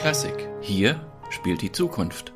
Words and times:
Classic. 0.00 0.48
Hier 0.62 0.98
spielt 1.28 1.60
die 1.60 1.70
Zukunft. 1.70 2.32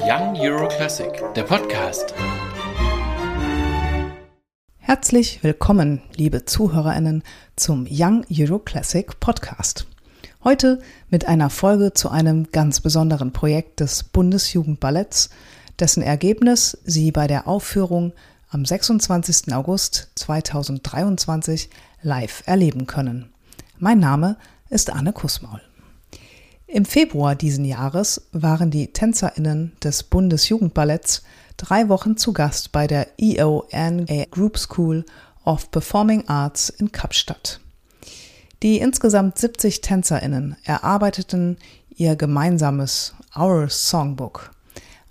Young 0.00 0.34
Euro 0.40 0.66
Classic, 0.68 1.12
der 1.36 1.42
Podcast. 1.42 2.14
Herzlich 4.78 5.44
willkommen, 5.44 6.00
liebe 6.16 6.46
Zuhörerinnen, 6.46 7.22
zum 7.54 7.86
Young 7.90 8.24
Euro 8.34 8.60
Classic 8.60 9.20
Podcast. 9.20 9.86
Heute 10.42 10.80
mit 11.10 11.28
einer 11.28 11.50
Folge 11.50 11.92
zu 11.92 12.08
einem 12.08 12.50
ganz 12.50 12.80
besonderen 12.80 13.34
Projekt 13.34 13.80
des 13.80 14.04
Bundesjugendballetts, 14.04 15.28
dessen 15.78 16.02
Ergebnis 16.02 16.78
Sie 16.84 17.12
bei 17.12 17.26
der 17.26 17.46
Aufführung 17.46 18.14
am 18.48 18.64
26. 18.64 19.52
August 19.52 20.12
2023 20.14 21.68
live 22.02 22.42
erleben 22.46 22.86
können. 22.86 23.32
Mein 23.78 23.98
Name 23.98 24.36
ist 24.70 24.90
Anne 24.90 25.12
Kussmaul. 25.12 25.60
Im 26.66 26.84
Februar 26.84 27.34
diesen 27.34 27.64
Jahres 27.64 28.28
waren 28.32 28.70
die 28.70 28.92
TänzerInnen 28.92 29.72
des 29.82 30.02
Bundesjugendballetts 30.02 31.22
drei 31.56 31.88
Wochen 31.88 32.16
zu 32.16 32.32
Gast 32.32 32.72
bei 32.72 32.86
der 32.86 33.08
EONA 33.18 34.24
Group 34.30 34.58
School 34.58 35.04
of 35.44 35.70
Performing 35.70 36.28
Arts 36.28 36.68
in 36.68 36.92
Kapstadt. 36.92 37.60
Die 38.62 38.78
insgesamt 38.78 39.38
70 39.38 39.80
TänzerInnen 39.80 40.56
erarbeiteten 40.64 41.56
ihr 41.88 42.16
gemeinsames 42.16 43.14
Our 43.36 43.68
Songbook, 43.70 44.50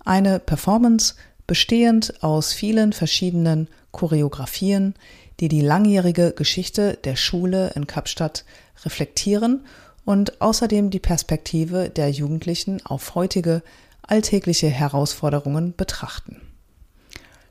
eine 0.04 0.38
Performance 0.38 1.14
bestehend 1.46 2.22
aus 2.22 2.52
vielen 2.52 2.92
verschiedenen 2.92 3.68
Choreografien, 3.90 4.94
die 5.40 5.48
die 5.48 5.60
langjährige 5.60 6.32
Geschichte 6.32 6.98
der 7.04 7.16
Schule 7.16 7.70
in 7.74 7.86
Kapstadt 7.86 8.44
reflektieren 8.84 9.64
und 10.04 10.40
außerdem 10.40 10.90
die 10.90 11.00
Perspektive 11.00 11.90
der 11.90 12.10
Jugendlichen 12.10 12.84
auf 12.84 13.14
heutige 13.14 13.62
alltägliche 14.02 14.68
Herausforderungen 14.68 15.74
betrachten. 15.76 16.40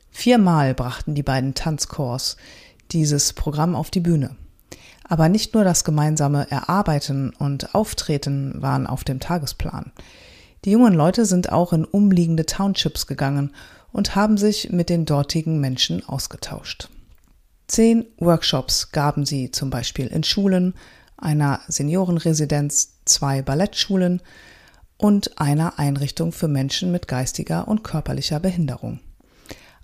Viermal 0.10 0.74
brachten 0.74 1.14
die 1.14 1.24
beiden 1.24 1.54
Tanzchors 1.54 2.38
dieses 2.92 3.34
Programm 3.34 3.76
auf 3.76 3.92
die 3.92 4.00
Bühne. 4.00 4.36
Aber 5.04 5.30
nicht 5.30 5.54
nur 5.54 5.64
das 5.64 5.84
gemeinsame 5.84 6.50
Erarbeiten 6.50 7.30
und 7.30 7.76
Auftreten 7.76 8.62
waren 8.62 8.88
auf 8.88 9.04
dem 9.04 9.20
Tagesplan. 9.20 9.92
Die 10.66 10.72
jungen 10.72 10.94
Leute 10.94 11.26
sind 11.26 11.52
auch 11.52 11.72
in 11.72 11.86
umliegende 11.86 12.46
Townships 12.46 13.08
gegangen 13.08 13.54
und 13.94 14.16
haben 14.16 14.38
sich 14.38 14.72
mit 14.72 14.90
den 14.90 15.06
dortigen 15.06 15.60
Menschen 15.62 16.04
ausgetauscht. 16.08 16.90
Zehn 17.68 18.06
Workshops 18.18 18.92
gaben 18.92 19.26
sie 19.26 19.52
zum 19.52 19.70
Beispiel 19.70 20.08
in 20.08 20.24
Schulen, 20.24 20.74
einer 21.18 21.60
Seniorenresidenz, 21.68 22.94
zwei 23.06 23.42
Ballettschulen 23.42 24.22
und 24.98 25.40
einer 25.40 25.78
Einrichtung 25.78 26.32
für 26.32 26.48
Menschen 26.48 26.92
mit 26.92 27.08
geistiger 27.08 27.68
und 27.68 27.84
körperlicher 27.84 28.40
Behinderung. 28.40 29.00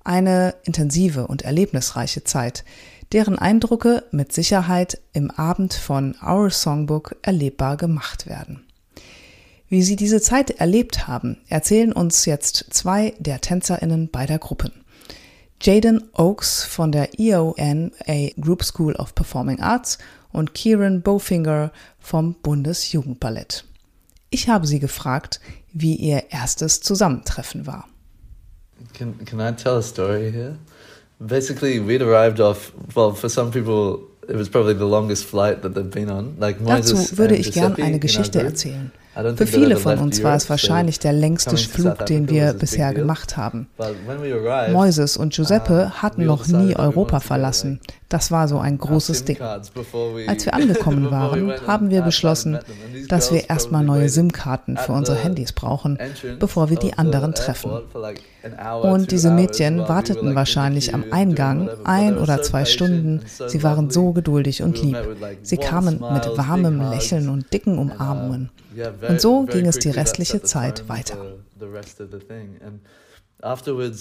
Eine 0.04 0.56
intensive 0.64 1.28
und 1.28 1.44
erlebnisreiche 1.44 2.24
Zeit, 2.24 2.64
deren 3.12 3.38
Eindrücke 3.38 4.04
mit 4.12 4.34
Sicherheit 4.34 5.00
im 5.14 5.30
Abend 5.32 5.74
von 5.74 6.16
Our 6.26 6.50
Songbook 6.50 7.16
erlebbar 7.22 7.78
gemacht 7.78 8.28
werden. 8.28 8.66
Wie 9.68 9.82
sie 9.82 9.96
diese 9.96 10.22
Zeit 10.22 10.52
erlebt 10.52 11.08
haben, 11.08 11.38
erzählen 11.48 11.94
uns 11.94 12.26
jetzt 12.26 12.66
zwei 12.70 13.14
der 13.20 13.42
Tänzerinnen 13.42 14.10
beider 14.10 14.40
Gruppen. 14.40 14.83
Jaden 15.62 16.10
Oakes 16.14 16.64
von 16.66 16.92
der 16.92 17.20
EONA 17.20 18.32
Group 18.40 18.64
School 18.64 18.94
of 18.96 19.16
Performing 19.16 19.60
Arts 19.62 19.98
und 20.32 20.54
Kieran 20.54 21.02
Bowfinger 21.02 21.72
vom 22.00 22.36
Bundesjugendballett. 22.42 23.64
Ich 24.30 24.50
habe 24.50 24.68
sie 24.68 24.80
gefragt, 24.80 25.40
wie 25.72 25.96
ihr 25.96 26.32
erstes 26.32 26.82
Zusammentreffen 26.82 27.68
war. 27.68 27.88
Can, 28.94 29.24
can 29.26 29.40
I 29.40 29.56
tell 29.56 29.78
a 29.78 29.82
story 29.82 30.32
here? 30.32 30.58
Basically, 31.20 31.80
we'd 31.80 32.02
arrived 32.02 32.42
off, 32.42 32.74
well, 32.96 33.14
for 33.14 33.30
some 33.30 33.52
people, 33.52 34.00
it 34.28 34.36
was 34.36 34.50
probably 34.50 34.74
the 34.74 34.86
longest 34.86 35.24
flight 35.26 35.62
that 35.62 35.74
they've 35.74 35.90
been 35.90 36.10
on. 36.10 36.36
Like 36.40 36.60
Dazu 36.60 37.18
würde 37.18 37.36
ich 37.36 37.54
gern 37.54 37.76
eine 37.76 38.00
Geschichte 38.00 38.42
erzählen. 38.42 38.92
Für 39.36 39.46
viele 39.46 39.78
von 39.78 40.00
uns 40.00 40.24
war 40.24 40.36
es 40.36 40.50
wahrscheinlich 40.50 41.00
der 41.00 41.14
längste 41.14 41.56
Flug, 41.58 42.06
den 42.08 42.30
wir 42.30 42.54
bisher 42.54 42.94
gemacht 42.94 43.38
haben. 43.38 43.68
Moises 44.72 45.18
und 45.18 45.34
Giuseppe 45.34 46.02
hatten 46.02 46.26
noch 46.26 46.48
nie 46.48 46.76
Europa 46.76 47.20
verlassen. 47.20 47.80
Das 48.10 48.32
war 48.32 48.48
so 48.48 48.60
ein 48.60 48.78
großes 48.78 49.26
Ding. 49.26 49.40
Als 49.42 50.46
wir 50.46 50.54
angekommen 50.54 51.12
waren, 51.12 51.54
haben 51.68 51.90
wir 51.90 52.02
beschlossen, 52.02 52.60
dass 53.08 53.32
wir 53.32 53.50
erstmal 53.50 53.84
neue 53.84 54.10
SIM-Karten 54.10 54.78
für 54.78 54.94
unsere 54.94 55.18
Handys 55.18 55.52
brauchen, 55.52 56.00
bevor 56.40 56.70
wir 56.70 56.78
die 56.78 56.98
anderen 56.98 57.34
treffen. 57.34 57.72
Und 58.82 59.12
diese 59.12 59.32
Mädchen 59.32 59.80
warteten 59.80 60.36
wahrscheinlich 60.36 60.94
am 60.94 61.06
Eingang 61.12 61.70
ein 61.86 62.18
oder 62.18 62.42
zwei 62.42 62.66
Stunden. 62.66 63.22
Sie 63.48 63.64
waren 63.64 63.90
so 63.90 64.12
geduldig 64.12 64.62
und 64.62 64.82
lieb. 64.82 64.98
Sie 65.44 65.58
kamen 65.58 66.04
mit 66.12 66.38
warmem 66.38 66.82
Lächeln 66.92 67.30
und 67.30 67.54
dicken 67.54 67.78
Umarmungen. 67.78 68.50
Und 69.08 69.22
so 69.22 69.44
ging 69.44 69.66
es 69.66 69.80
die 69.80 69.92
restliche 69.92 70.42
Zeit 70.42 70.90
weiter. 70.90 71.18
Uh, 73.46 73.92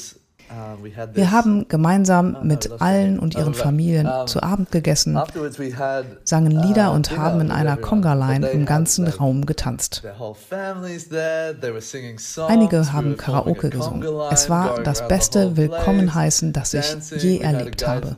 Wir 1.14 1.30
haben 1.30 1.66
gemeinsam 1.68 2.36
mit 2.42 2.70
allen 2.80 3.18
und 3.18 3.34
ihren 3.34 3.54
Familien 3.54 4.08
zu 4.26 4.42
Abend 4.42 4.70
gegessen, 4.70 5.18
sangen 6.24 6.58
uh, 6.58 6.66
Lieder 6.66 6.92
und 6.92 7.16
haben 7.16 7.40
in 7.40 7.50
einer 7.50 7.76
Conga-Line 7.76 8.48
im 8.48 8.66
ganzen 8.66 9.08
Raum 9.08 9.46
getanzt. 9.46 10.02
Einige 12.48 12.92
haben 12.92 13.16
Karaoke 13.16 13.70
gesungen. 13.70 14.08
Es 14.30 14.50
war 14.50 14.82
das 14.82 15.08
beste 15.08 15.56
Willkommenheißen, 15.56 16.52
das 16.52 16.74
ich 16.74 16.96
je 17.22 17.38
erlebt 17.38 17.86
habe. 17.86 18.16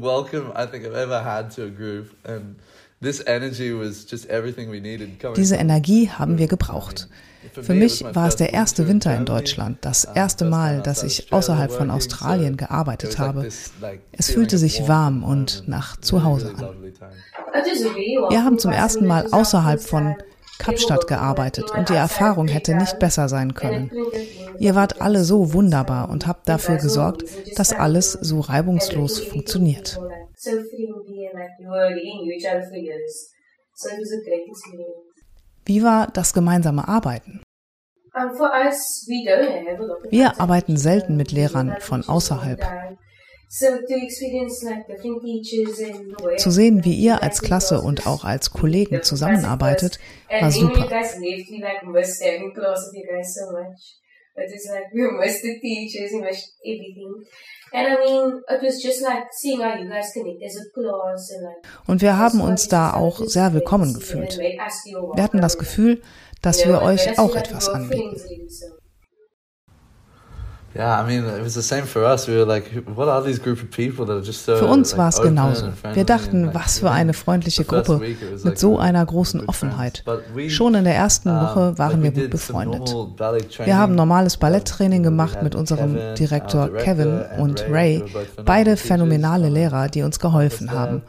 welcome 0.00 0.52
I 0.54 0.66
think 0.66 0.84
I've 0.84 0.94
ever 0.94 1.22
had 1.22 1.50
to 1.52 1.64
a 1.64 1.70
group. 1.70 2.10
And 2.24 2.56
this 3.04 3.22
energy 3.26 3.72
was 3.72 4.06
just 4.10 4.28
everything 4.28 4.70
we 4.70 4.80
needed. 4.80 5.10
Diese 5.36 5.56
Energie 5.56 6.08
haben 6.10 6.38
wir 6.38 6.48
gebraucht. 6.48 7.08
Für 7.52 7.74
mich 7.74 8.02
war 8.02 8.28
es 8.28 8.36
der 8.36 8.52
erste 8.52 8.88
Winter 8.88 9.14
in 9.14 9.26
Deutschland, 9.26 9.78
das 9.82 10.04
erste 10.04 10.44
Mal, 10.44 10.80
dass 10.80 11.02
ich 11.02 11.32
außerhalb 11.32 11.70
von 11.70 11.90
Australien 11.90 12.56
gearbeitet 12.56 13.18
habe. 13.18 13.48
Es 14.12 14.30
fühlte 14.30 14.58
sich 14.58 14.88
warm 14.88 15.22
und 15.22 15.64
nach 15.66 15.98
Zuhause 16.00 16.54
an. 16.56 16.68
Wir 18.30 18.44
haben 18.44 18.58
zum 18.58 18.72
ersten 18.72 19.06
Mal 19.06 19.28
außerhalb 19.30 19.80
von 19.80 20.16
Kapstadt 20.58 21.06
gearbeitet 21.06 21.70
und 21.76 21.88
die 21.88 21.94
Erfahrung 21.94 22.48
hätte 22.48 22.74
nicht 22.74 22.98
besser 22.98 23.28
sein 23.28 23.54
können. 23.54 23.90
Ihr 24.58 24.74
wart 24.74 25.02
alle 25.02 25.24
so 25.24 25.52
wunderbar 25.52 26.08
und 26.08 26.26
habt 26.26 26.48
dafür 26.48 26.76
gesorgt, 26.76 27.24
dass 27.56 27.72
alles 27.72 28.12
so 28.12 28.40
reibungslos 28.40 29.18
funktioniert. 29.20 30.00
Wie 35.66 35.82
war 35.82 36.08
das 36.12 36.32
gemeinsame 36.32 36.86
Arbeiten? 36.86 37.42
Wir 40.10 40.40
arbeiten 40.40 40.76
selten 40.76 41.16
mit 41.16 41.32
Lehrern 41.32 41.76
von 41.80 42.04
außerhalb. 42.06 42.60
Zu 46.36 46.50
sehen, 46.50 46.84
wie 46.84 46.94
ihr 46.94 47.22
als 47.22 47.40
Klasse 47.42 47.80
und 47.80 48.06
auch 48.06 48.24
als 48.24 48.50
Kollegen 48.50 49.02
zusammenarbeitet, 49.02 49.98
war 50.28 50.50
super. 50.50 50.88
Und 61.86 62.02
wir 62.02 62.18
haben 62.18 62.40
uns 62.40 62.68
da 62.68 62.94
auch 62.94 63.18
sehr 63.24 63.52
willkommen 63.52 63.94
gefühlt. 63.94 64.38
Wir 64.38 65.22
hatten 65.22 65.40
das 65.40 65.58
Gefühl, 65.58 66.02
dass 66.42 66.66
wir 66.66 66.82
euch 66.82 67.18
auch 67.18 67.34
etwas 67.36 67.68
anbieten. 67.68 68.16
Für 74.58 74.66
uns 74.66 74.96
war 74.96 75.08
es 75.08 75.22
genauso. 75.22 75.68
Wir 75.92 76.04
dachten, 76.04 76.50
was 76.52 76.80
für 76.80 76.90
eine 76.90 77.14
freundliche 77.14 77.64
Gruppe 77.64 78.00
mit 78.42 78.58
so 78.58 78.78
einer 78.78 79.06
großen 79.06 79.48
Offenheit. 79.48 80.02
Schon 80.48 80.74
in 80.74 80.84
der 80.84 80.96
ersten 80.96 81.30
Woche 81.30 81.78
waren 81.78 82.02
wir 82.02 82.10
gut 82.10 82.30
befreundet. 82.30 82.92
Wir 83.64 83.78
haben 83.78 83.94
normales 83.94 84.36
Balletttraining 84.36 85.04
gemacht 85.04 85.42
mit 85.42 85.54
unserem 85.54 85.96
Direktor 86.18 86.74
Kevin 86.74 87.22
und 87.38 87.64
Ray, 87.70 88.02
beide 88.44 88.76
phänomenale 88.76 89.48
Lehrer, 89.48 89.88
die 89.88 90.02
uns 90.02 90.18
geholfen 90.18 90.72
haben. 90.72 91.02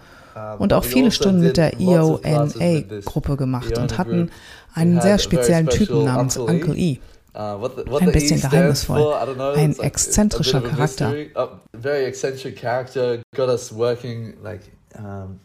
Und 0.59 0.73
auch 0.73 0.83
viele 0.83 1.11
Stunden 1.11 1.41
mit 1.41 1.57
der 1.57 1.79
EONA-Gruppe 1.79 3.37
gemacht 3.37 3.77
und 3.77 3.97
hatten 3.97 4.29
einen 4.73 5.01
sehr 5.01 5.17
speziellen 5.17 5.67
Typen 5.67 6.03
namens 6.03 6.37
Uncle 6.37 6.77
E. 6.77 6.99
Uh, 7.35 7.59
what 7.59 7.75
the, 7.75 7.83
what 7.91 8.01
Ein 8.01 8.13
bisschen 8.13 8.37
E 8.37 8.39
stands 8.39 8.53
geheimnisvoll. 8.53 8.97
for, 8.97 9.33
know. 9.35 9.51
Ein 9.51 9.71
like 9.73 9.81
exzentrischer 9.81 10.61
Charakter. 10.61 11.13
Uh, 11.35 11.47
very 11.73 12.05
eccentric 12.05 12.55
character 12.55 13.21
got 13.35 13.49
us 13.49 13.73
working 13.75 14.35
like 14.41 14.61
um, 14.97 15.41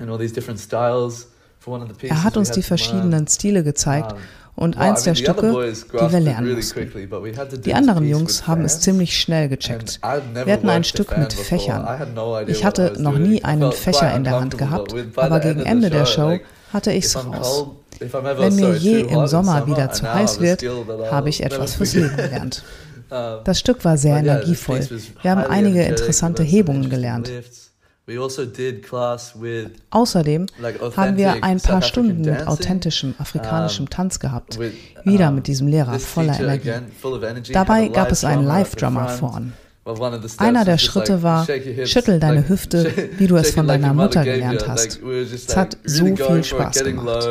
in 0.00 0.08
all 0.08 0.18
these 0.18 0.32
different 0.32 0.60
styles. 0.60 1.26
For 1.58 1.72
one 1.72 1.82
of 1.82 1.88
the 1.88 1.94
pieces 1.94 2.16
Er 2.16 2.22
hat 2.22 2.36
uns 2.36 2.52
die 2.52 2.62
verschiedenen 2.62 3.26
Stile 3.26 3.64
gezeigt 3.64 4.14
und 4.54 4.76
eins 4.76 5.02
der 5.02 5.14
Stücke, 5.16 5.50
die 5.50 6.12
wir 6.12 6.20
lernen 6.20 6.54
mussten. 6.54 6.92
Die 7.62 7.74
anderen 7.74 8.06
Jungs 8.06 8.46
haben 8.46 8.64
es 8.64 8.80
ziemlich 8.80 9.18
schnell 9.18 9.48
gecheckt. 9.48 10.00
Wir 10.44 10.52
hatten 10.52 10.68
ein 10.68 10.84
Stück 10.84 11.16
mit. 11.18 11.32
Fächern. 11.32 11.84
Ich 12.46 12.64
hatte 12.64 12.94
noch 12.98 13.18
nie 13.18 13.42
einen 13.42 13.72
Fächer 13.72 14.14
in 14.14 14.24
der 14.24 14.40
Hand 14.40 14.56
gehabt, 14.56 14.94
aber 15.16 15.40
gegen 15.40 15.60
Ende 15.62 15.90
der 15.90 16.06
Show 16.06 16.38
hatte 16.72 16.92
ich's 16.92 17.16
I'm 17.16 17.34
raus. 17.34 17.66
Wenn 18.00 18.56
mir 18.56 18.76
je 18.76 19.00
im 19.00 19.26
Sommer 19.26 19.66
wieder 19.66 19.90
zu 19.92 20.12
heiß 20.12 20.40
wird, 20.40 20.64
habe 21.10 21.28
ich 21.28 21.42
etwas 21.42 21.74
fürs. 21.74 21.94
Leben 21.94 22.16
gelernt. 22.16 22.62
Das 23.44 23.60
Stück 23.60 23.84
war 23.84 23.96
sehr 23.96 24.16
energievoll. 24.16 24.80
Wir 25.22 25.30
haben 25.30 25.44
einige 25.44 25.82
interessante 25.82 26.42
Hebungen 26.42 26.90
gelernt. 26.90 27.30
also 28.06 28.42
Außerdem 29.90 30.46
haben 30.96 31.16
wir 31.16 31.44
ein 31.44 31.60
paar 31.60 31.82
Stunden 31.82 32.22
mit 32.22 32.46
authentischem 32.46 33.14
afrikanischem 33.18 33.88
Tanz 33.88 34.18
gehabt. 34.18 34.58
Wieder 35.04 35.30
mit 35.30 35.46
diesem 35.46 35.68
Lehrer 35.68 35.98
voller 36.00 36.40
Energie. 36.40 36.72
Dabei 37.52 37.88
gab 37.88 38.10
es 38.10 38.24
einen 38.24 38.44
live 38.44 38.72
Live-Drummer 38.72 39.08
vorn. 39.08 39.52
Einer 40.38 40.64
der 40.64 40.78
Schritte 40.78 41.22
war, 41.22 41.46
schüttel 41.84 42.18
deine 42.18 42.48
Hüfte, 42.48 42.90
wie 43.18 43.26
du 43.26 43.36
es 43.36 43.50
von 43.50 43.66
deiner 43.66 43.92
Mutter 43.92 44.24
gelernt 44.24 44.66
hast. 44.66 45.00
Es 45.02 45.56
hat 45.56 45.76
so 45.84 46.16
viel 46.16 46.42
Spaß 46.42 46.84
gemacht. 46.84 47.28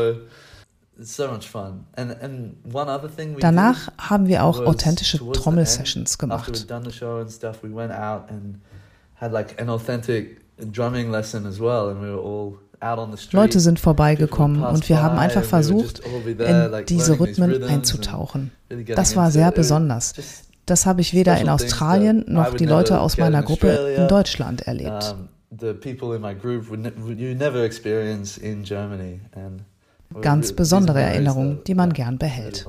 Danach 3.40 3.92
haben 3.98 4.28
wir 4.28 4.44
auch 4.44 4.60
authentische 4.60 5.32
Trommelsessions 5.32 6.18
gemacht. 6.18 6.52
we'd 6.52 6.70
done 6.70 6.86
the 6.86 6.96
show 6.96 7.20
and 7.20 7.32
stuff, 7.32 7.64
we 7.64 7.74
went 7.74 7.92
out 7.92 8.30
and 8.30 8.60
had 9.16 9.32
like 9.32 9.60
an 9.60 9.70
authentic 9.70 10.42
drumming 10.72 11.12
lesson 11.12 11.46
as 11.46 11.60
well, 11.60 11.90
and 11.90 12.02
we 12.02 12.08
were 12.08 12.22
all 12.22 12.60
out 12.80 13.00
on 13.00 13.12
the 13.12 13.18
street. 13.18 13.34
Leute 13.34 13.60
sind 13.60 13.80
vorbeigekommen 13.80 14.64
und 14.64 14.88
wir 14.88 15.02
haben 15.02 15.18
einfach 15.18 15.44
versucht, 15.44 16.00
in 16.00 16.86
diese 16.88 17.20
Rhythmen 17.20 17.64
einzutauchen. 17.64 18.52
Das 18.96 19.16
war 19.16 19.32
sehr 19.32 19.52
besonders. 19.52 20.14
Das 20.66 20.86
habe 20.86 21.02
ich 21.02 21.14
weder 21.14 21.40
in 21.40 21.50
Australien 21.50 22.24
noch 22.28 22.54
die 22.54 22.66
Leute 22.66 23.00
aus 23.00 23.18
meiner 23.18 23.40
in 23.40 23.46
Gruppe 23.46 23.68
in 23.98 24.08
Deutschland 24.08 24.62
erlebt. 24.62 25.16
the 25.60 25.74
people 25.74 26.14
in 26.14 26.22
my 26.22 26.34
group 26.34 26.70
would, 26.70 26.80
ne 26.80 26.92
you 27.16 27.36
never 27.36 27.64
experience 27.64 28.38
in 28.38 28.64
Germany. 28.64 29.20
And 29.34 29.64
Ganz 30.22 30.54
besondere 30.54 31.00
that- 31.00 31.16
die 31.68 31.76
man 31.76 31.94
gern 31.94 32.18
behält. 32.18 32.66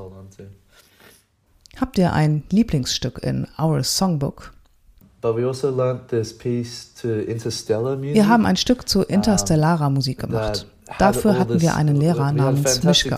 Habt 1.81 1.99
ihr 1.99 2.13
ein 2.13 2.45
Lieblingsstück 2.51 3.19
in 3.23 3.47
Our 3.59 3.83
Songbook? 3.83 4.53
Also. 8.13 8.15
Wir 8.15 8.29
haben 8.29 8.47
ein 8.47 8.57
Stück 8.57 8.89
zu 8.89 9.03
interstellarer 9.03 9.91
Musik 9.91 10.21
gemacht. 10.21 10.67
Dafür 10.99 11.39
hatten 11.39 11.61
wir 11.61 11.75
einen 11.75 11.97
Lehrer 11.97 12.33
namens 12.33 12.85
Mishka. 12.85 13.17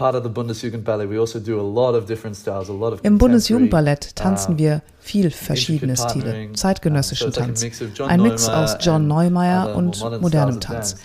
Also 0.00 0.30
Im 3.02 3.18
Bundesjugendballett 3.18 4.16
tanzen 4.16 4.58
wir 4.58 4.82
viel 4.98 5.30
verschiedene 5.30 5.96
Stile, 5.96 6.52
zeitgenössischen 6.54 7.32
Tanz. 7.32 7.64
Ein 8.00 8.22
Mix 8.22 8.48
aus 8.48 8.76
John 8.80 9.06
Neumeier 9.06 9.76
und 9.76 10.02
modernem 10.20 10.60
Tanz. 10.60 10.96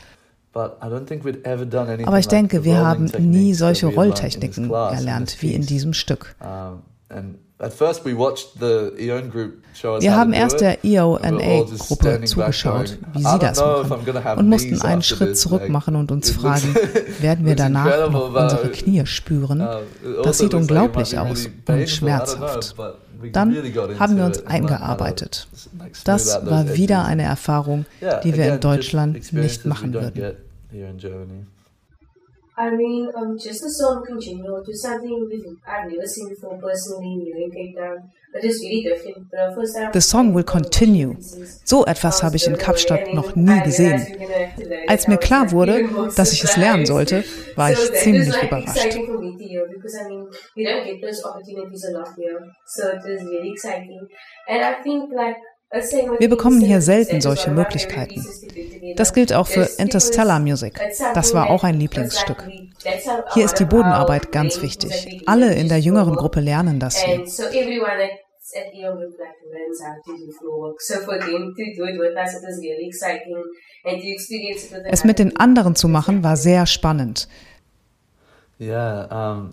Aber 0.53 2.19
ich 2.19 2.27
denke, 2.27 2.63
wir 2.63 2.77
haben 2.77 3.12
nie 3.19 3.53
solche 3.53 3.88
Rolltechniken 3.88 4.71
erlernt 4.71 5.42
wie 5.42 5.53
in 5.53 5.65
diesem 5.65 5.94
Stück. 5.94 6.36
And 7.57 7.68
at 7.72 7.74
first 7.74 8.04
we 8.06 8.13
watched 8.18 8.60
the 8.60 8.92
Eon 9.00 9.30
group 9.30 9.63
show 9.74 9.96
us 9.96 10.04
Wir 10.04 10.12
how 10.12 10.18
haben 10.19 10.34
erst 10.34 10.56
it. 10.56 10.62
der 10.62 10.84
EONA-Gruppe 10.84 12.04
back 12.04 12.28
zugeschaut, 12.28 12.88
going, 12.88 13.13
wie 13.13 13.19
"I 13.19 13.31
sie 13.31 13.40
das 13.40 13.60
machen 13.60 14.38
und 14.40 14.50
mussten 14.50 14.81
einen 14.81 15.02
Schritt 15.02 15.38
zurück 15.38 15.69
machen 15.69 15.96
und 15.96 16.12
uns 16.12 16.31
fragen, 16.31 16.75
werden 17.22 17.46
wir 17.46 17.56
danach 17.56 18.12
noch 18.12 18.34
unsere 18.36 18.69
Knie 18.72 19.06
spüren? 19.06 19.62
uh, 19.62 19.63
Das 20.18 20.28
also 20.28 20.44
sieht 20.44 20.54
unglaublich 20.54 21.18
aus 21.18 21.48
und 21.68 21.90
schmerzhaft. 21.90 22.75
Dann 23.31 23.56
haben 24.00 24.18
wir 24.18 24.25
uns 24.25 24.46
eingearbeitet. 24.46 25.48
Das 26.04 26.46
war 26.46 26.75
wieder 26.75 27.06
eine 27.06 27.24
Erfahrung, 27.24 27.86
die 28.25 28.36
wir 28.36 28.54
in 28.56 28.60
Deutschland 28.60 29.31
nicht 29.34 29.66
machen 29.66 29.94
würden. 29.94 30.13
get 30.13 30.38
here 30.72 30.90
in 30.90 30.98
Germany. 30.98 31.46
I 32.57 32.69
mean, 32.69 33.12
um, 33.16 33.38
just 33.38 33.63
the 33.63 33.69
song 33.69 34.06
in 34.10 34.19
general, 34.19 34.63
just 34.63 34.81
something 34.81 35.28
we've, 35.30 35.57
I've 35.68 35.92
never 35.92 36.07
seen 36.07 36.30
before 36.30 36.57
personally 36.57 37.25
here 37.25 37.38
in 37.38 37.52
Cape 37.52 37.75
Town, 37.75 38.10
really 38.34 39.92
The 39.92 40.02
song 40.02 40.34
will 40.34 40.44
continue. 40.44 41.18
So 41.63 41.86
etwas 41.86 42.24
habe 42.24 42.38
ich 42.38 42.48
in 42.48 42.57
Kapstadt 42.57 43.13
noch 43.13 43.36
nie 43.36 43.62
gesehen. 43.62 44.06
Als 44.88 45.07
mir 45.07 45.18
klar 45.18 45.52
wurde, 45.52 45.90
dass 46.16 46.31
ich 46.31 46.44
es 46.44 46.56
lernen 46.56 46.86
sollte, 46.86 47.24
war 47.56 47.72
ich 47.72 47.94
ziemlich 47.94 48.36
überrascht. 48.42 48.98
Wir 56.20 56.30
bekommen 56.30 56.62
hier 56.62 56.82
selten 56.82 57.22
solche 57.22 57.52
Möglichkeiten. 57.52 58.26
Das 58.96 59.14
gilt 59.14 59.34
auch 59.34 59.48
für 59.48 59.68
Interstellar 59.78 60.40
Music. 60.40 60.80
Das 61.14 61.34
war 61.34 61.50
auch 61.50 61.64
ein 61.64 61.80
Lieblingsstück. 61.80 62.48
Hier 63.34 63.46
ist 63.46 63.56
die 63.56 63.66
Bodenarbeit 63.66 64.32
ganz 64.32 64.62
wichtig. 64.62 65.24
Alle 65.26 65.54
in 65.56 65.68
der 65.68 65.80
jüngeren 65.80 66.16
Gruppe 66.16 66.40
lernen 66.40 66.80
das 66.80 66.98
hier. 66.98 67.24
Es 74.92 75.04
mit 75.04 75.20
den 75.20 75.38
anderen 75.38 75.76
zu 75.76 75.88
machen 75.88 76.24
war 76.24 76.38
sehr 76.38 76.66
spannend. 76.66 77.28
Were 78.58 79.52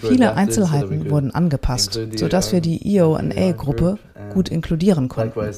Viele 0.00 0.34
Einzelheiten 0.34 1.10
wurden 1.10 1.32
angepasst, 1.32 1.98
sodass 2.14 2.52
wir 2.52 2.60
die 2.60 2.96
EONA-Gruppe 2.96 3.98
gut 4.32 4.48
inkludieren 4.48 5.08
konnten. 5.08 5.52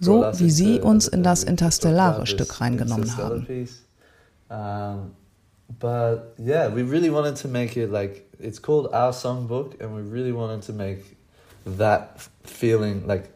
So 0.00 0.24
wie 0.34 0.50
sie 0.50 0.80
uns 0.80 1.08
in 1.08 1.22
das 1.22 1.44
interstellare 1.44 2.26
Stück 2.26 2.60
reingenommen 2.60 3.16
haben. 3.16 3.46
but 5.80 6.34
yeah, 6.38 6.68
we 6.68 6.82
really 6.82 7.10
wanted 7.10 7.36
to 7.36 7.48
make 7.48 7.76
it 7.76 7.90
like 7.90 8.24
it's 8.38 8.60
called 8.60 8.92
our 8.92 9.12
songbook, 9.12 9.80
and 9.80 9.94
we 9.94 10.02
really 10.02 10.32
wanted 10.32 10.64
to 10.64 10.72
make 10.72 11.16
that 11.78 12.20
feeling 12.44 13.02
like 13.06 13.28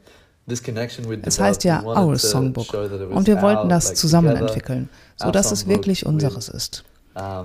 this 0.46 0.62
connection 0.62 1.08
with. 1.08 1.20
Es 1.25 1.40
heißt 1.40 1.64
ja 1.64 1.82
Our 1.84 2.16
Songbook 2.18 2.72
und 2.75 3.26
wir 3.26 3.42
wollten 3.42 3.68
das 3.68 3.94
zusammen 3.94 4.37
entwickeln, 4.37 4.88
sodass 5.16 5.50
es 5.52 5.66
wirklich 5.66 6.06
unseres 6.06 6.49
ist. 6.49 6.84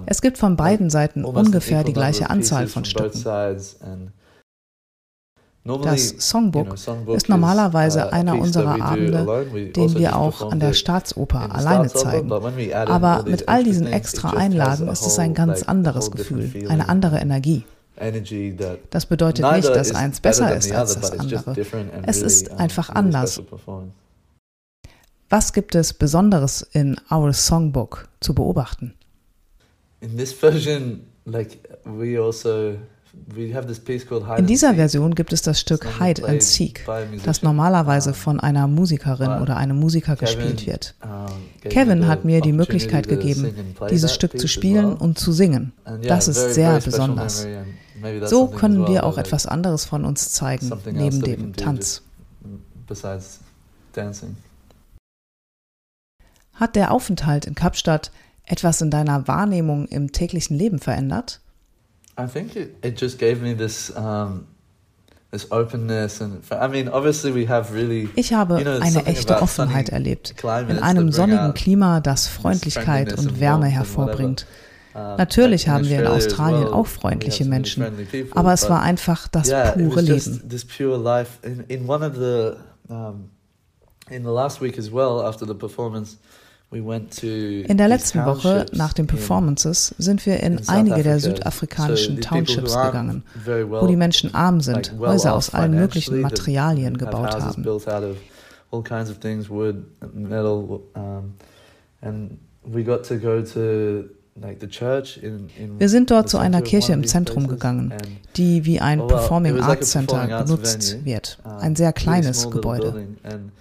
Es 0.05 0.21
gibt 0.21 0.37
von 0.37 0.55
beiden 0.55 0.89
Seiten 0.89 1.25
ungefähr 1.25 1.83
die 1.83 1.93
gleiche 1.93 2.29
Anzahl 2.29 2.67
von 2.67 2.85
Stücken. 2.85 3.23
Das 5.65 6.09
Songbook 6.19 6.75
ist 7.15 7.27
normalerweise 7.27 8.13
einer 8.13 8.37
unserer 8.37 8.79
Abende, 8.79 9.71
den 9.75 9.95
wir 9.95 10.15
auch 10.15 10.51
an 10.51 10.59
der 10.59 10.73
Staatsoper 10.73 11.55
alleine 11.55 11.87
zeigen. 11.87 12.31
Aber 12.31 13.23
mit 13.27 13.49
all 13.49 13.63
diesen 13.63 13.87
extra 13.87 14.29
Einlagen 14.31 14.87
ist 14.87 15.07
es 15.07 15.17
ein 15.17 15.33
ganz 15.33 15.63
anderes 15.63 16.11
Gefühl, 16.11 16.67
eine 16.69 16.87
andere 16.87 17.17
Energie. 17.17 17.63
Das 18.91 19.07
bedeutet 19.07 19.51
nicht, 19.53 19.75
dass 19.75 19.95
eins 19.95 20.19
besser 20.19 20.55
ist 20.55 20.71
als 20.71 20.99
das 20.99 21.11
andere. 21.17 21.55
Es 22.03 22.21
ist 22.21 22.51
einfach 22.51 22.89
anders. 22.89 23.41
Was 25.29 25.51
gibt 25.51 25.73
es 25.73 25.93
Besonderes 25.93 26.61
in 26.61 26.95
Our 27.09 27.33
Songbook 27.33 28.07
zu 28.19 28.35
beobachten? 28.35 28.93
In 30.01 30.15
this 30.15 30.31
version, 30.31 31.01
like 31.25 31.57
we 31.83 32.21
also 32.21 32.75
in 34.37 34.45
dieser 34.45 34.75
Version 34.75 35.15
gibt 35.15 35.33
es 35.33 35.41
das 35.41 35.59
Stück 35.59 35.99
Hide 35.99 36.27
and 36.27 36.41
Seek, 36.43 36.85
das 37.23 37.43
normalerweise 37.43 38.13
von 38.13 38.39
einer 38.39 38.67
Musikerin 38.67 39.41
oder 39.41 39.57
einem 39.57 39.79
Musiker 39.79 40.15
gespielt 40.15 40.65
wird. 40.67 40.95
Kevin 41.61 42.07
hat 42.07 42.23
mir 42.23 42.41
die 42.41 42.53
Möglichkeit 42.53 43.07
gegeben, 43.07 43.53
dieses 43.89 44.13
Stück 44.13 44.39
zu 44.39 44.47
spielen 44.47 44.93
und 44.93 45.17
zu 45.17 45.31
singen. 45.31 45.73
Das 46.03 46.27
ist 46.27 46.53
sehr 46.53 46.79
besonders. 46.79 47.47
So 48.23 48.47
können 48.47 48.87
wir 48.87 49.03
auch 49.03 49.17
etwas 49.17 49.45
anderes 49.45 49.85
von 49.85 50.05
uns 50.05 50.31
zeigen, 50.31 50.71
neben 50.91 51.21
dem 51.21 51.55
Tanz. 51.55 52.03
Hat 56.53 56.75
der 56.75 56.91
Aufenthalt 56.91 57.45
in 57.45 57.55
Kapstadt 57.55 58.11
etwas 58.43 58.81
in 58.81 58.91
deiner 58.91 59.27
Wahrnehmung 59.27 59.87
im 59.87 60.11
täglichen 60.11 60.57
Leben 60.57 60.79
verändert? 60.79 61.41
I 62.17 62.27
think 62.27 62.55
it, 62.55 62.75
it 62.83 62.99
just 62.99 63.19
gave 63.19 63.41
me 63.41 63.53
this 63.53 63.91
um, 63.95 64.47
this 65.31 65.51
openness 65.51 66.21
and 66.21 66.41
I 66.51 66.67
mean 66.67 66.87
obviously 66.87 67.33
we 67.33 67.47
have 67.47 67.73
really 67.73 68.09
Ich 68.15 68.33
habe 68.33 68.57
you 68.57 68.63
know, 68.63 68.79
eine 68.79 69.05
echte 69.05 69.41
Offenheit 69.41 69.89
erlebt 69.89 70.33
in 70.43 70.79
einem 70.79 71.11
sonnigen 71.11 71.53
Klima, 71.53 71.99
das 71.99 72.27
Freundlichkeit 72.27 73.17
und 73.17 73.39
Wärme 73.39 73.67
hervorbringt. 73.67 74.45
Natürlich 74.93 75.67
haben 75.67 75.89
wir 75.89 75.99
in 75.99 76.07
Australien 76.07 76.67
auch 76.67 76.87
freundliche 76.87 77.43
Menschen, 77.43 77.83
aber 78.31 78.53
es 78.53 78.69
war 78.69 78.81
einfach 78.81 79.27
das 79.27 79.49
pure 79.49 80.01
Leben. 80.01 80.47
this 80.47 80.63
pure 80.63 80.97
life. 80.97 81.39
In, 81.43 81.65
in 81.67 81.89
one 81.89 82.05
of 82.05 82.15
the, 82.15 82.53
um, 82.87 83.29
in 84.09 84.23
the 84.23 84.29
last 84.29 84.61
week 84.61 84.77
as 84.77 84.89
well, 84.89 85.21
after 85.21 85.45
the 85.45 85.53
performance, 85.53 86.15
In 86.71 87.77
der 87.77 87.87
letzten 87.87 88.25
Woche 88.25 88.65
nach 88.73 88.93
den 88.93 89.07
Performances 89.07 89.95
sind 89.97 90.25
wir 90.25 90.41
in 90.41 90.67
einige 90.67 91.03
der 91.03 91.19
südafrikanischen 91.19 92.19
Townships 92.21 92.73
gegangen, 92.73 93.23
wo 93.45 93.87
die 93.87 93.95
Menschen 93.95 94.33
arm 94.33 94.61
sind, 94.61 94.93
Häuser 94.99 95.35
aus 95.35 95.53
allen 95.53 95.75
möglichen 95.75 96.21
Materialien 96.21 96.97
gebaut 96.97 97.39
haben. 97.39 97.63
Wir 105.77 105.89
sind 105.89 106.11
dort 106.11 106.29
zu 106.29 106.37
einer 106.37 106.61
Kirche 106.61 106.93
im 106.93 107.07
Zentrum 107.07 107.47
gegangen, 107.47 107.93
die 108.35 108.65
wie 108.65 108.81
ein 108.81 109.07
Performing 109.07 109.61
Arts 109.61 109.91
Center 109.91 110.43
genutzt 110.43 111.05
wird. 111.05 111.39
Ein 111.43 111.75
sehr 111.77 111.93
kleines 111.93 112.49
Gebäude. 112.49 112.91
building, 112.91 113.17
and 113.23 113.51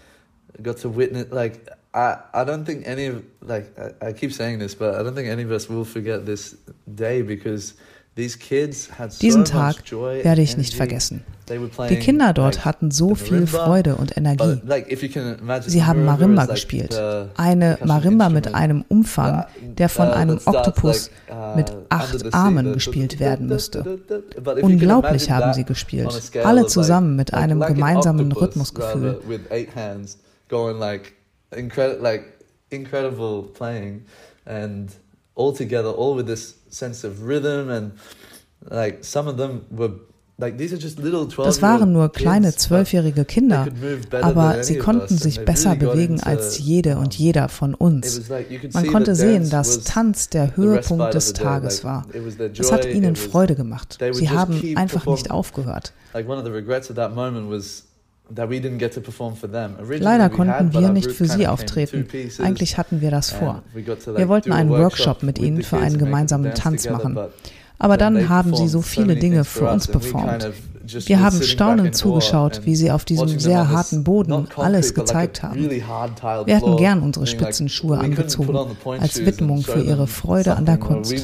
got 0.64 0.80
to 0.80 0.96
witness 0.96 1.26
like 1.30 1.60
I, 1.94 2.16
I 2.32 2.44
don't 2.44 2.64
think 2.64 2.86
any 2.86 3.06
of 3.06 3.22
like 3.40 3.66
I, 3.78 4.08
I 4.08 4.12
keep 4.12 4.32
saying 4.32 4.58
this, 4.58 4.74
but 4.74 4.96
I 4.96 5.02
don't 5.04 5.14
think 5.14 5.28
any 5.28 5.44
of 5.44 5.52
us 5.52 5.68
will 5.68 5.84
forget 5.84 6.26
this 6.26 6.56
day 6.92 7.22
because 7.22 7.74
these 8.16 8.36
kids 8.36 8.90
had 8.98 9.12
so 9.12 9.20
Diesen 9.20 9.42
much 9.42 9.50
Tag 9.50 9.76
werde 10.24 10.42
ich 10.42 10.56
nicht 10.56 10.74
vergessen. 10.74 11.22
Die 11.48 11.98
Kinder 11.98 12.32
dort 12.32 12.64
hatten 12.64 12.90
so 12.90 13.14
viel 13.14 13.46
Freude 13.46 13.96
und 13.96 14.16
Energie. 14.16 14.60
Sie 15.66 15.84
haben 15.84 16.04
marimba 16.04 16.46
gespielt. 16.46 17.00
Eine 17.36 17.78
Marimba 17.84 18.28
mit 18.30 18.54
einem 18.54 18.84
Umfang, 18.88 19.44
der 19.60 19.88
von 19.88 20.08
uh, 20.08 20.12
einem 20.12 20.40
Oktopus 20.44 21.10
uh, 21.30 21.56
mit 21.56 21.70
acht 21.90 22.34
Armen 22.34 22.72
gespielt 22.72 23.20
werden 23.20 23.46
müsste. 23.46 24.00
Unglaublich 24.62 25.30
haben 25.30 25.52
sie 25.52 25.64
gespielt. 25.64 26.32
Alle 26.42 26.66
zusammen 26.66 27.14
mit 27.14 27.34
einem 27.34 27.60
gemeinsamen 27.60 28.32
Rhythmusgefühl. 28.32 29.20
Like 31.54 31.58
incredible, 31.58 32.02
like 32.02 32.24
incredible 32.70 33.42
playing, 33.42 34.04
and 34.46 34.90
all 35.34 35.52
together, 35.52 35.90
all 35.90 36.16
with 36.16 36.26
this 36.26 36.54
sense 36.68 37.04
of 37.06 37.22
rhythm 37.22 37.70
and 37.70 37.92
like 38.70 39.04
some 39.04 39.28
of 39.28 39.36
them 39.36 39.64
were 39.70 39.92
like 40.38 40.58
these 40.58 40.72
are 40.72 40.80
just 40.80 40.98
little 40.98 41.28
12 41.28 41.46
Das 41.46 41.62
waren 41.62 41.92
nur 41.92 42.10
kleine 42.10 42.54
zwölfjährige 42.54 43.24
Kinder, 43.24 43.68
aber 44.20 44.64
sie 44.64 44.78
konnten 44.78 45.16
sich 45.16 45.44
besser 45.44 45.76
bewegen 45.76 46.20
als 46.20 46.58
jede 46.58 46.96
und 46.96 47.14
jeder 47.14 47.48
von 47.48 47.74
uns. 47.74 48.28
Man 48.72 48.86
konnte 48.88 49.14
sehen, 49.14 49.48
dass 49.48 49.84
Tanz 49.84 50.30
der 50.30 50.56
Höhepunkt 50.56 51.14
des 51.14 51.34
Tages 51.34 51.84
war. 51.84 52.06
Es 52.58 52.72
hat 52.72 52.84
ihnen 52.86 53.14
Freude 53.14 53.54
gemacht. 53.54 53.98
Sie 54.12 54.28
haben 54.28 54.60
einfach 54.76 55.06
nicht 55.06 55.30
aufgehört. 55.30 55.92
Leider 58.30 60.28
konnten 60.30 60.72
wir 60.72 60.88
nicht 60.90 61.12
für 61.12 61.26
sie 61.26 61.46
auftreten. 61.46 62.06
Eigentlich 62.38 62.78
hatten 62.78 63.00
wir 63.00 63.10
das 63.10 63.30
vor. 63.30 63.62
Wir 63.74 64.28
wollten 64.28 64.52
einen 64.52 64.70
Workshop 64.70 65.22
mit 65.22 65.38
ihnen 65.38 65.62
für 65.62 65.78
einen 65.78 65.98
gemeinsamen 65.98 66.54
Tanz 66.54 66.88
machen. 66.88 67.18
Aber 67.78 67.96
dann 67.96 68.28
haben 68.28 68.54
sie 68.54 68.68
so 68.68 68.82
viele 68.82 69.16
Dinge 69.16 69.44
für 69.44 69.68
uns 69.68 69.88
performt. 69.88 70.50
Wir 71.06 71.20
haben 71.20 71.42
staunend 71.42 71.96
zugeschaut, 71.96 72.62
wie 72.64 72.76
sie 72.76 72.90
auf 72.90 73.04
diesem 73.04 73.38
sehr 73.38 73.68
harten 73.68 74.04
Boden 74.04 74.48
alles 74.56 74.94
gezeigt 74.94 75.42
haben. 75.42 75.70
Wir 75.70 76.56
hätten 76.56 76.76
gern 76.76 77.02
unsere 77.02 77.26
Spitzenschuhe 77.26 77.98
angezogen, 77.98 78.76
als 79.00 79.24
Widmung 79.24 79.62
für 79.62 79.80
ihre 79.80 80.06
Freude 80.06 80.56
an 80.56 80.66
der 80.66 80.78
Kunst. 80.78 81.14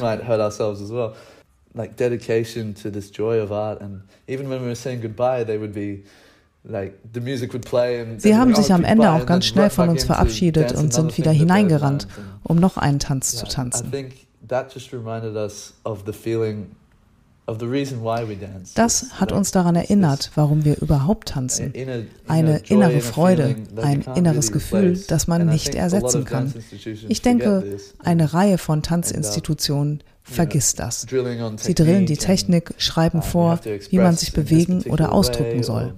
Like 1.73 1.97
dedication 1.97 2.75
to 2.75 2.91
this 2.91 3.13
joy 3.17 3.41
of 3.41 3.53
art, 3.53 3.81
and 3.81 4.03
even 4.27 4.51
when 4.51 4.61
we 4.61 4.67
were 4.67 4.75
saying 4.75 5.01
goodbye, 5.01 5.45
they 5.45 5.57
would 5.57 5.73
be 5.73 6.03
Sie 8.19 8.37
haben 8.37 8.53
oh, 8.53 8.57
sich 8.57 8.73
am 8.73 8.85
Ende 8.85 9.11
auch 9.11 9.25
ganz 9.25 9.47
schnell 9.47 9.71
von 9.71 9.89
uns 9.89 10.05
verabschiedet 10.05 10.73
und 10.73 10.93
sind 10.93 11.17
wieder 11.17 11.31
hineingerannt, 11.31 12.07
um 12.43 12.57
noch 12.57 12.77
einen 12.77 12.99
Tanz 12.99 13.37
zu 13.37 13.47
tanzen. 13.47 13.91
Das 18.75 19.21
hat 19.21 19.33
uns 19.33 19.51
daran 19.51 19.75
erinnert, 19.75 20.31
warum 20.35 20.65
wir 20.65 20.81
überhaupt 20.81 21.29
this 21.29 21.33
tanzen. 21.33 21.73
Eine 22.29 22.59
innere 22.69 22.93
inner 22.93 23.01
Freude, 23.01 23.57
ein 23.77 24.03
inneres 24.15 24.53
Gefühl, 24.53 25.01
das 25.09 25.27
man 25.27 25.47
nicht 25.47 25.75
ersetzen 25.75 26.25
kann. 26.25 26.55
Ich 27.09 27.23
denke, 27.23 27.79
eine 27.99 28.35
Reihe 28.35 28.59
von 28.59 28.83
Tanzinstitutionen 28.83 30.03
vergisst 30.23 30.79
das. 30.79 31.07
Sie 31.57 31.75
drillen 31.75 32.07
die 32.07 32.17
Technik, 32.17 32.75
schreiben 32.79 33.19
uh, 33.19 33.23
vor, 33.23 33.61
wie 33.65 33.99
man 33.99 34.17
sich 34.17 34.33
bewegen 34.33 34.83
oder 34.83 35.13
ausdrücken 35.13 35.63
soll. 35.63 35.95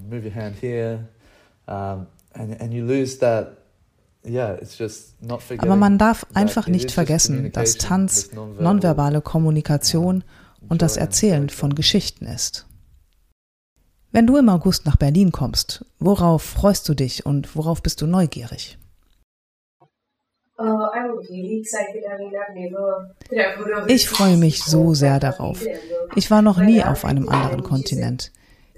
Aber 5.57 5.75
man 5.75 5.97
darf 5.97 6.25
einfach 6.33 6.67
nicht 6.67 6.91
vergessen, 6.91 7.51
dass 7.51 7.77
Tanz 7.77 8.31
nonverbale 8.59 9.21
Kommunikation 9.21 10.23
und 10.69 10.81
das 10.81 10.97
Erzählen 10.97 11.49
von 11.49 11.75
Geschichten 11.75 12.25
ist. 12.25 12.65
Wenn 14.11 14.27
du 14.27 14.37
im 14.37 14.49
August 14.49 14.85
nach 14.85 14.95
Berlin 14.95 15.31
kommst, 15.31 15.85
worauf 15.99 16.43
freust 16.43 16.87
du 16.87 16.93
dich 16.93 17.25
und 17.25 17.55
worauf 17.55 17.81
bist 17.81 18.01
du 18.01 18.05
neugierig? 18.05 18.77
Ich 23.87 24.07
freue 24.07 24.37
mich 24.37 24.63
so 24.63 24.93
sehr 24.93 25.19
darauf. 25.19 25.65
Ich 26.15 26.29
war 26.29 26.41
noch 26.41 26.59
nie 26.59 26.83
auf 26.83 27.05
einem 27.05 27.27
anderen 27.27 27.63
Kontinent. 27.63 28.31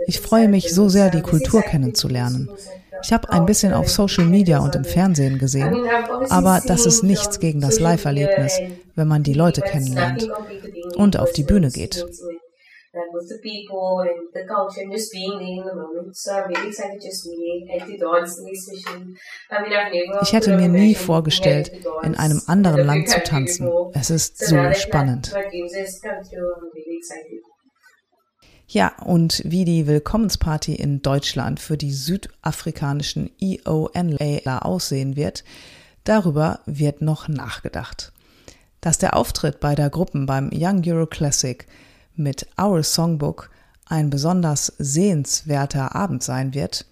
Ich 0.08 0.20
freue 0.20 0.48
mich 0.48 0.74
so 0.74 0.90
sehr, 0.90 1.10
die 1.10 1.22
Kultur 1.22 1.62
kennenzulernen. 1.62 2.50
Ich 3.04 3.14
habe 3.14 3.30
ein 3.30 3.46
bisschen 3.46 3.74
auf 3.74 3.90
Social 3.90 4.26
Media 4.26 4.60
und 4.60 4.76
im 4.76 4.84
Fernsehen 4.84 5.38
gesehen, 5.38 5.76
aber 6.30 6.62
das 6.66 6.86
ist 6.86 7.04
nichts 7.04 7.40
gegen 7.40 7.62
das 7.62 7.80
Live-Erlebnis, 7.80 8.60
wenn 8.96 9.08
man 9.08 9.24
die 9.24 9.34
Leute 9.34 9.62
kennenlernt 9.62 10.28
und 10.96 11.20
auf 11.20 11.32
die 11.32 11.44
Bühne 11.44 11.70
geht. 11.70 12.06
Ich 20.22 20.34
hätte 20.34 20.56
mir 20.56 20.70
nie 20.70 20.96
vorgestellt, 20.96 21.72
in 22.04 22.16
einem 22.16 22.42
anderen 22.48 22.86
Land 22.86 23.10
zu 23.10 23.22
tanzen. 23.22 23.70
Es 23.94 24.10
ist 24.10 24.38
so 24.38 24.58
spannend. 24.74 25.34
Ja, 28.67 28.93
und 29.03 29.41
wie 29.45 29.63
die 29.63 29.86
Willkommensparty 29.86 30.74
in 30.74 31.01
Deutschland 31.01 31.60
für 31.60 31.77
die 31.77 31.93
südafrikanischen 31.93 33.29
EONA 33.39 34.60
aussehen 34.60 35.15
wird, 35.15 35.43
darüber 36.03 36.62
wird 36.65 37.01
noch 37.01 37.27
nachgedacht. 37.27 38.12
Dass 38.81 38.98
der 38.98 39.15
Auftritt 39.15 39.60
beider 39.60 39.89
Gruppen 39.89 40.25
beim 40.25 40.50
Young 40.51 40.84
Euro 40.88 41.05
Classic 41.05 41.65
mit 42.15 42.48
Our 42.60 42.84
Songbook 42.84 43.51
ein 43.86 44.10
besonders 44.10 44.74
sehenswerter 44.79 45.95
Abend 45.95 46.24
sein 46.24 46.53
wird, 46.55 46.86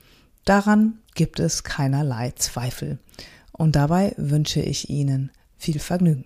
daran 0.46 1.00
gibt 1.16 1.40
es 1.40 1.64
keinerlei 1.64 2.32
Zweifel. 2.36 3.00
Und 3.52 3.76
dabei 3.76 4.14
wünsche 4.18 4.62
ich 4.62 4.90
Ihnen 4.90 5.32
viel 5.58 5.80
Vergnügen. 5.80 6.26